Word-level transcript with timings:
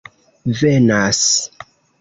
venas 0.61 1.23